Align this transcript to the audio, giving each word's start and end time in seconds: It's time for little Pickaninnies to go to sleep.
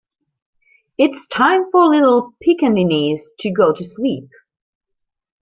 It's 0.97 1.27
time 1.27 1.69
for 1.71 1.85
little 1.93 2.33
Pickaninnies 2.41 3.21
to 3.39 3.51
go 3.51 3.71
to 3.71 3.85
sleep. 3.85 4.29